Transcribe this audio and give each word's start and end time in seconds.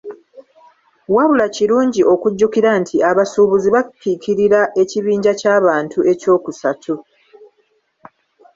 Wabula 1.15 1.45
kirungi 1.55 2.01
okujjukira 2.13 2.69
nti 2.81 2.95
abasuubuzi 3.09 3.69
bakiikirira 3.75 4.61
ekibinja 4.81 5.31
ky’abantu 5.39 5.97
eky’okusatu. 6.11 6.93